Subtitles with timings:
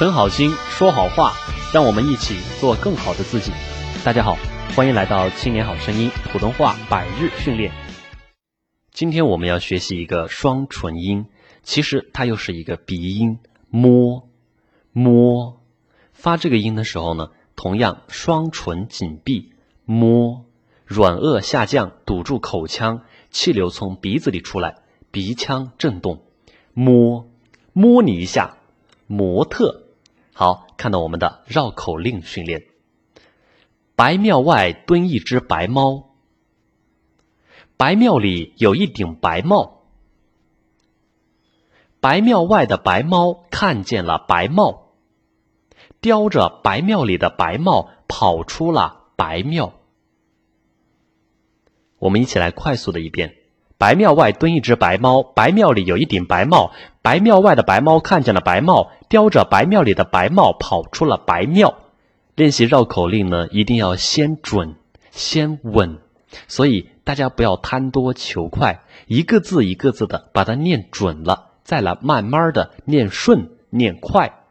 [0.00, 1.34] 存好心，说好话，
[1.74, 3.52] 让我们一起做更好的自己。
[4.02, 4.38] 大家好，
[4.74, 7.70] 欢迎来到《青年好声音》普通话百日训练。
[8.92, 11.26] 今天我们要学习一个双唇音，
[11.62, 14.26] 其实它又是一个鼻音，摸
[14.92, 15.60] 摸。
[16.14, 19.52] 发这个音的时候呢，同样双唇紧闭，
[19.84, 20.46] 摸，
[20.86, 24.76] 软腭下降，堵住口腔，气流从鼻子里出来，
[25.10, 26.22] 鼻腔震动，
[26.72, 27.28] 摸，
[27.74, 28.56] 摸你一下。
[29.12, 29.82] 模特，
[30.32, 32.66] 好，看到我们的绕口令训练。
[33.94, 36.14] 白庙外蹲一只白猫，
[37.76, 39.82] 白庙里有一顶白帽，
[42.00, 44.94] 白庙外的白猫看见了白帽，
[46.00, 49.74] 叼着白庙里的白帽跑出了白庙。
[51.98, 53.39] 我们一起来快速的一遍。
[53.80, 56.70] 白庙外蹲一只白猫，白庙里有一顶白帽。
[57.00, 61.78] 白庙外的白猫看见了白帽，叼着白庙里的白帽跑出了白庙。
[62.34, 64.74] 练习绕口令呢，一定要先准，
[65.10, 65.96] 先稳。
[66.46, 74.44] 所以大家不要贪多求快，一个字一个字的把它念准了，再来慢慢的念顺、念快。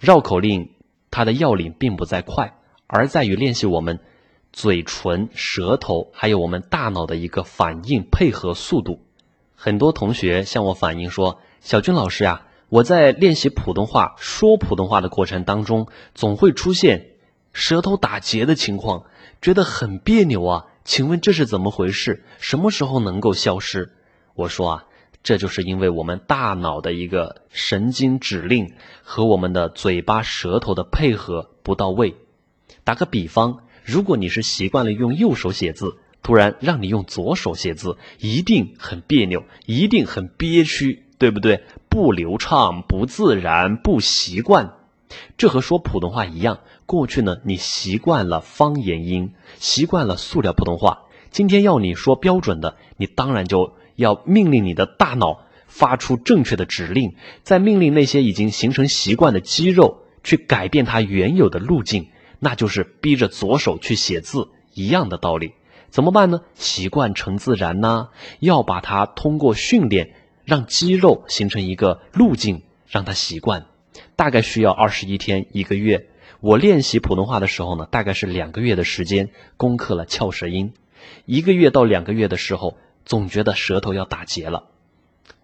[0.00, 0.70] 绕口令
[1.12, 2.54] 它的要领并不在快，
[2.88, 4.00] 而在于练习我们。
[4.52, 9.00] 嘴唇、舌头，还有我们大脑的一个反应配合速度。
[9.54, 17.12] 很多同学向我反映说：“小军老师呀，我在练习普通话说普通话的过程当中，总会出现
[17.54, 19.04] 舌头打结的情况，
[19.40, 20.66] 觉得很别扭啊。
[20.84, 22.22] 请问这是怎么回事？
[22.38, 23.90] 什么时候能够消失？”
[24.36, 24.84] 我说啊，
[25.22, 32.14] 这就是因为我们大脑的一个神经指令和我们的嘴巴、舌头的配合不到位。
[32.84, 33.60] 打个比方。
[33.84, 41.64] 如果你是习惯了用右手写字，突然让你用左手写字，一定很别扭，一定很憋屈，对不对？
[41.88, 44.74] 不流畅、不自然、不习惯。
[45.36, 62.06] 这和说普通话一样，过去呢你习惯了方言音，习惯了塑料普通话，今天要你说标准的，你当然就要命令你的大脑发出正确的指令，再命令那些已经形成习惯的肌肉去改变它原有的路径。
[62.44, 65.52] 那就是逼着左手去写字一样的道理，
[65.90, 66.40] 怎么办呢？
[66.54, 68.08] 习惯成自然呢，
[68.40, 73.66] 要把它通过训练，让肌肉形成一个路径，让它习惯。
[74.16, 76.08] 大概需要二十一天一个月。
[76.40, 80.72] 我练习普通话的时候呢，大概是两个月的时间，攻克了翘舌音。
[81.26, 84.64] 一个月到两个月的时候，总觉得舌头要打结了。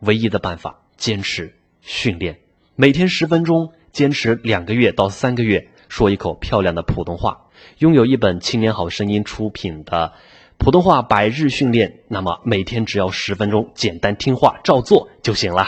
[0.00, 2.40] 唯一的办法，坚持训练，
[2.74, 5.68] 每天十分钟，坚持两个月到三个月。
[5.88, 7.46] 说一口漂亮的普通话，
[7.78, 10.12] 拥有一本青年好声音出品的
[10.58, 15.66] 普通话百日训练，那么每天只要十分钟，简单听话照做就行了。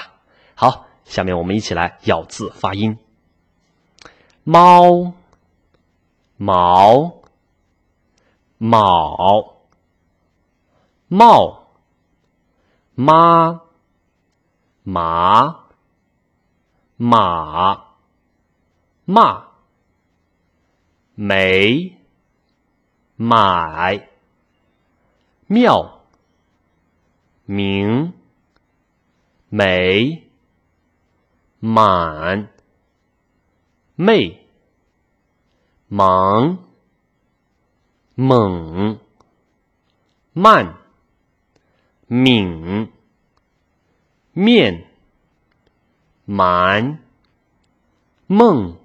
[0.54, 2.98] 好，下面我们一起来咬字发音：
[4.44, 5.12] 猫、
[6.36, 7.22] 毛、
[8.58, 9.56] 卯、
[11.08, 11.66] 帽、
[12.94, 13.62] 妈、
[14.82, 15.60] 马、
[16.96, 17.84] 马、
[19.04, 19.49] 骂。
[21.22, 21.98] 没
[23.14, 24.08] 买
[25.48, 26.00] 妙
[27.44, 28.14] 明
[29.50, 30.22] 美
[31.58, 32.48] 满
[33.96, 34.46] 妹
[35.88, 36.64] 忙
[38.14, 38.98] 猛
[40.32, 40.78] 慢
[42.06, 42.90] 敏
[44.32, 44.86] 面
[46.24, 46.98] 蛮
[48.26, 48.78] 梦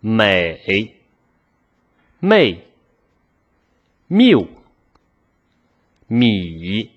[0.00, 0.97] 美。
[2.20, 2.64] 妹，
[4.08, 4.48] 谬，
[6.08, 6.90] 米，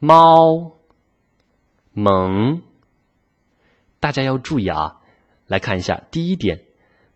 [0.00, 0.72] 猫，
[1.92, 2.62] 萌。
[4.00, 4.98] 大家要注意啊！
[5.46, 6.62] 来看一下，第一点，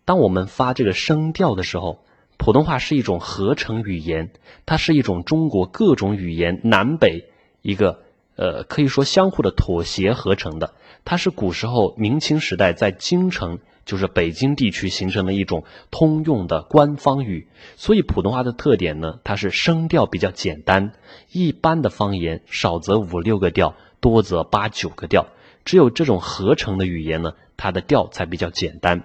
[0.05, 2.05] 当我们发这个声调的时候，
[2.37, 4.31] 普通话是一种合成语言，
[4.65, 7.29] 它是一种中国各种语言南北
[7.61, 8.01] 一个
[8.37, 10.73] 呃，可以说相互的妥协合成的。
[11.03, 13.59] 它是古时候明清时代在京城。
[13.87, 17.47] 就是北京地区形成的一种通用的官方语，
[17.77, 20.91] 所以普通话的特点呢，它是声调比较简单。
[21.31, 25.25] 一般的方言少则五六个调，多则八九个调。
[25.63, 29.03] 只有这种合成的语言呢，它的调才比较简单。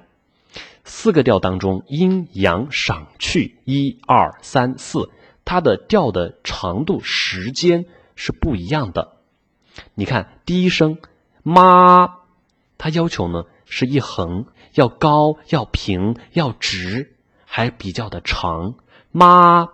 [0.84, 5.10] 四个调当中，阴阳赏去一二三四，
[5.44, 7.84] 它的调的长度时间
[8.16, 9.12] 是不一样的。
[9.94, 10.98] 你看第一声
[11.44, 12.16] 妈，
[12.78, 14.46] 它要求呢是一横。
[14.74, 17.14] 要高，要平，要直，
[17.44, 18.74] 还比较的长。
[19.10, 19.68] 妈，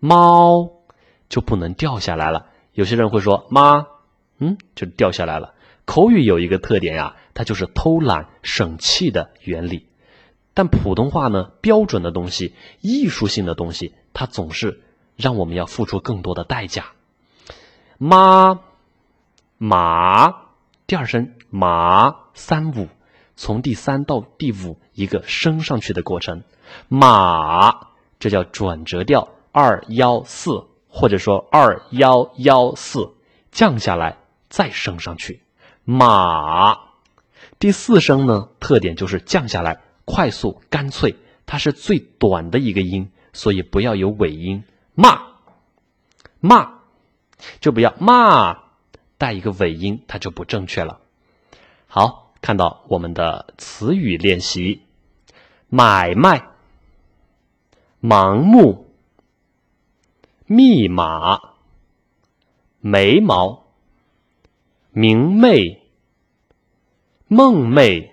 [0.00, 0.70] 猫
[1.28, 2.46] 就不能掉下来了。
[2.72, 3.86] 有些人会说妈，
[4.38, 5.54] 嗯，就掉下来了。
[5.84, 9.86] 口语有一个特点呀，它就是偷懒省气的原理。
[10.54, 14.82] 但普通话呢，标准的东西、艺术性的东西，它总是
[15.16, 16.86] 让我们要付出更多的代价。
[17.98, 18.60] 妈，
[19.56, 20.34] 马，
[20.86, 22.88] 第二声马三五，
[23.42, 26.44] 从第三到第五一个升上去的过程。
[26.86, 27.88] 马，
[28.20, 33.14] 这叫转折调，二幺四，或者说二幺幺四，
[33.50, 34.16] 降下来
[34.48, 35.42] 再升上去。
[35.82, 36.78] 马，
[37.58, 39.80] 第四声呢，特点就是降下来。
[40.04, 44.62] 快速干脆，它是最短的一个音，所以不要有尾音。
[44.94, 45.20] 骂，
[46.38, 46.74] 骂，
[47.58, 48.56] 就不要骂，
[49.18, 51.00] 带一个尾音，它就不正确了。
[51.88, 54.82] 好，看到我们的词语练习：
[55.70, 56.50] 买卖、
[58.02, 58.90] 盲目、
[60.44, 61.40] 密码、
[62.80, 63.64] 眉毛、
[64.90, 65.80] 明媚、
[67.28, 68.12] 梦寐。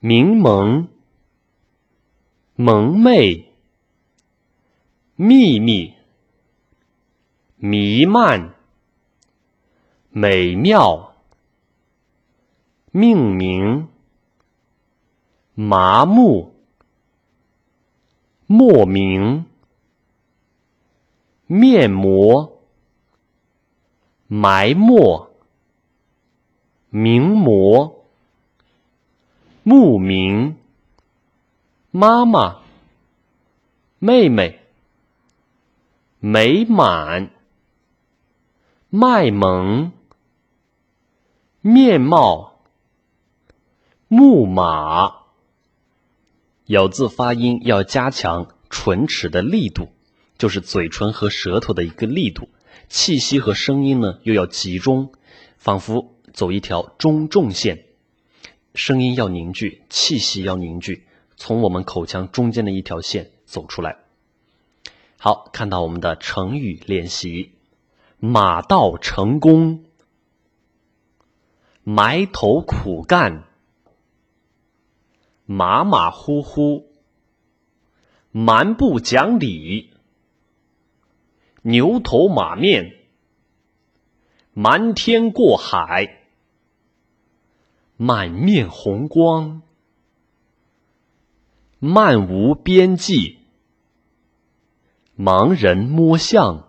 [0.00, 0.88] 明蒙、
[2.54, 3.52] 蒙昧、
[5.16, 5.92] 秘密、
[7.56, 8.54] 弥漫、
[10.10, 11.07] 美妙、
[12.90, 13.88] 命名、
[15.54, 16.54] 麻木、
[18.46, 19.44] 莫名、
[21.46, 22.60] 面膜、
[24.26, 25.30] 埋没、
[26.90, 27.98] 名模。
[29.70, 30.56] 牧民、
[31.90, 32.62] 妈妈、
[33.98, 34.60] 妹妹、
[36.20, 37.28] 美满、
[38.88, 39.92] 卖萌、
[41.60, 42.47] 面貌、
[44.08, 45.16] 木马。
[46.66, 49.90] 咬字发音要加强唇齿的力度，
[50.38, 52.48] 就是嘴唇和舌头的一个力度。
[52.88, 55.12] 气息和声音呢，又要集中，
[55.58, 57.84] 仿佛走一条中重线。
[58.74, 61.06] 声音要凝聚，气息要凝聚，
[61.36, 63.98] 从我们口腔中间的一条线走出来。
[65.18, 67.52] 好，看到我们的成语练习：
[68.18, 69.84] 马到成功，
[71.82, 73.44] 埋头苦干，
[75.50, 76.92] 马马虎虎，
[78.32, 79.94] 蛮不讲理，
[81.62, 82.98] 牛头马面，
[84.52, 86.18] 瞒天过海。
[87.96, 89.62] 满面红光，
[91.78, 93.38] 漫无边际，
[95.16, 96.68] 盲人摸象，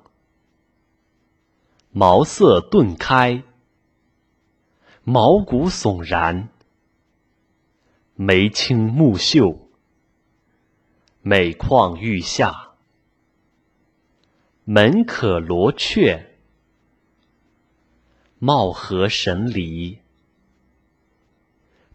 [1.91, 3.43] 茅塞顿开，
[5.03, 6.47] 毛骨悚然，
[8.21, 9.69] 眉清目秀，
[11.21, 12.71] 每况愈下，
[14.65, 16.35] 门可罗雀，
[18.37, 19.99] 貌合神离。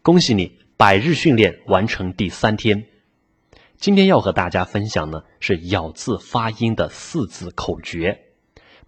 [0.01, 2.87] 恭喜你，百日训练完成第三天。
[3.77, 8.25] 今天要和大家分享呢是咬字发音的四字口诀。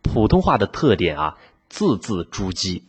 [0.00, 1.36] 普通话的特点啊，
[1.68, 2.82] 字字珠玑，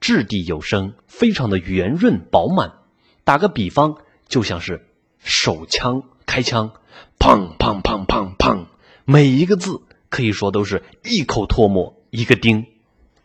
[0.00, 2.78] 掷地有声，非常的圆润饱满。
[3.24, 3.96] 打个比方，
[4.28, 4.86] 就像是
[5.18, 6.72] 手枪开枪，
[7.18, 8.66] 砰砰砰砰砰，
[9.04, 12.66] 每一个字可以说都是一口唾沫一个钉。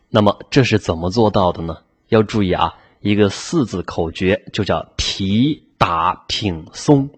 [0.08, 1.78] 那么这是怎么做到的呢？
[2.08, 2.74] 要注意啊。
[3.00, 7.10] 一个四字口诀就叫提打挺松，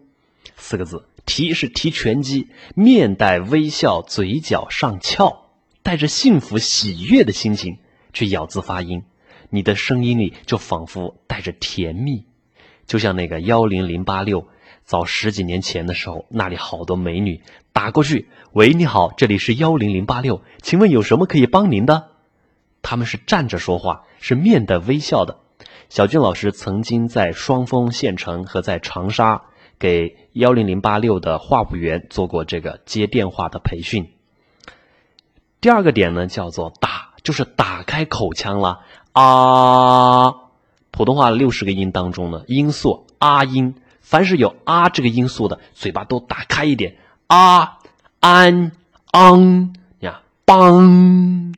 [0.56, 1.06] 四个字。
[1.24, 5.52] 提是提拳击，面带微笑，嘴角上翘，
[5.82, 7.78] 带着幸福喜悦的心情
[8.12, 9.04] 去咬字发音，
[9.48, 12.26] 你的声音里就仿佛带着甜蜜，
[12.90, 14.48] 就像那个幺零零八六，
[14.82, 17.40] 早十几年前的时候，那里好多美女
[17.72, 22.08] 打过去，喂，你好，这里是幺零零八六，请问有什么可以帮您的？
[22.82, 25.38] 他们是站着说话，是面带微笑的。
[25.88, 29.42] 小俊老师曾经在双峰县城和在长沙
[29.78, 34.10] 给幺零零八六的话务员做过这个接电话的培训。
[35.60, 38.80] 第二个点呢，叫做打，就是打开口腔了
[39.12, 40.49] 啊。
[40.90, 47.78] 普通话六十个音当中呢，音素啊音，凡是有啊这个音素的，嘴巴都打开一点啊
[48.20, 48.72] 安
[49.12, 51.54] 昂呀梆，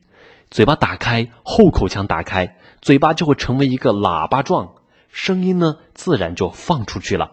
[0.51, 2.57] 嘴巴打开，后口腔打开。
[2.81, 4.73] 嘴巴就会成为一个喇叭状，
[5.09, 7.31] 声音呢自然就放出去了。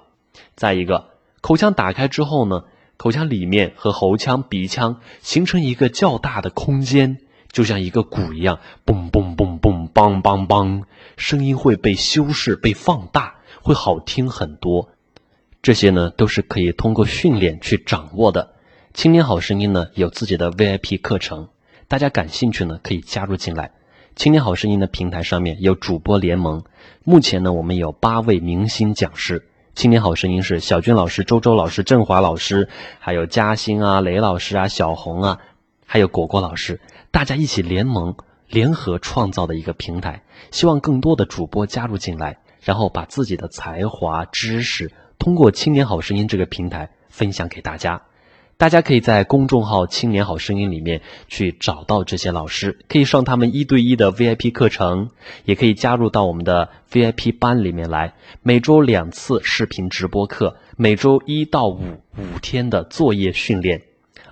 [0.56, 1.10] 再一个，
[1.42, 2.66] 口腔打开之后呢，
[2.98, 7.18] 口腔里面和喉腔、鼻腔形成一个较大的空间，
[7.52, 10.84] 就像一个鼓一样，嘣嘣嘣嘣，梆梆梆，
[11.18, 14.90] 声音会被修饰、被放大，会好听很多。
[15.62, 18.54] 这些呢都是可以通过训练去掌握的。
[18.94, 21.50] 青年好声音呢有自己的 VIP 课程，
[21.88, 23.72] 大家感兴趣呢可以加入进来。
[24.16, 26.64] 青年好声音的平台上面有主播联盟，
[27.04, 29.46] 目前呢，我们有八位明星讲师。
[29.76, 32.68] 青年好声音是小军老师、周周老师、振华老师，
[33.00, 35.40] 还有嘉欣啊、雷老师啊、小红啊，
[35.86, 36.82] 还有果果老师，
[37.12, 38.16] 大家一起联盟、
[38.50, 40.24] 联合创造的一个平台。
[40.52, 48.02] 希望更多的主播加入进来，然后把自己的才华、知识通过青年好声音这个平台分享给大家。
[48.58, 55.12] 大家可以在公众号“青年好声音”里面去找到这些老师，可以上他们一对一的 VIP 课程，
[55.46, 58.16] 也可以加入到我们的 VIP 班里面来。
[58.44, 63.82] 每周两次视频直播课，每周一到五五天的作业训练，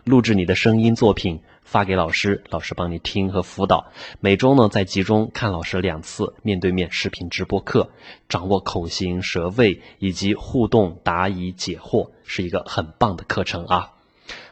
[0.04, 3.92] 录制你的声音作品发给老师，老师帮你听和辅导。
[4.22, 7.92] 每周呢再集中看老师两次面对面视频直播课，
[8.30, 13.92] 掌握口型、舌位以及互动答疑解惑，是一个很棒的课程啊。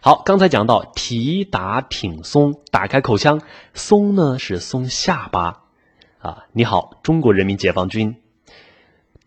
[0.02, 3.42] 好，刚才讲到提打挺松，打开口腔，
[3.74, 5.64] 松呢是松下巴，
[6.20, 8.18] 啊，你好，中国人民解放军。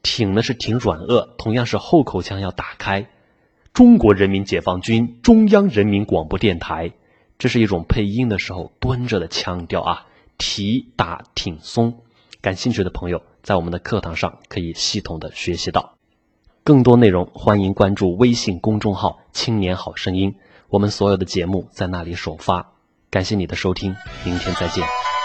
[0.03, 3.09] 挺呢是挺软腭，同样是后口腔要打开。
[3.73, 6.93] 中国人民解放军中央人民广播电台，
[7.39, 10.05] 这是一种配音的时候蹲着的腔调啊。
[10.41, 12.03] 提打挺松，
[12.41, 15.95] 感兴趣的朋友在我们的课堂上可以系统的学习到。
[16.63, 20.37] 更多内容，欢迎关注微信公众号“青年好声音”，
[20.71, 22.71] 我们所有的节目在那里首发。
[23.11, 25.18] 感谢你的收听，明天再见。